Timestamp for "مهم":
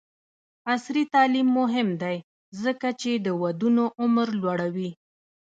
1.59-1.89